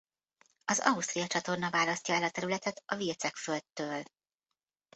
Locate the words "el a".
2.15-2.29